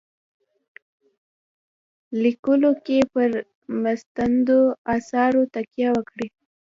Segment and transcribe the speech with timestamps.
[2.21, 3.29] لیکلو کې پر
[3.83, 4.59] مستندو
[4.95, 6.27] آثارو تکیه وکړي.